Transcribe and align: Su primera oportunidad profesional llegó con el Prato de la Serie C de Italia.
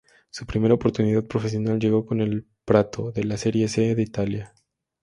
Su 0.31 0.47
primera 0.47 0.73
oportunidad 0.73 1.27
profesional 1.27 1.77
llegó 1.79 2.07
con 2.07 2.21
el 2.21 2.47
Prato 2.65 3.11
de 3.11 3.23
la 3.23 3.37
Serie 3.37 3.67
C 3.67 3.93
de 3.93 4.01
Italia. 4.01 4.55